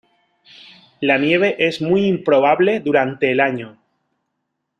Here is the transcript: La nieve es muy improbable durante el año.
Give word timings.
La 0.99 1.19
nieve 1.19 1.57
es 1.59 1.79
muy 1.79 2.07
improbable 2.07 2.79
durante 2.79 3.29
el 3.31 3.39
año. 3.39 3.77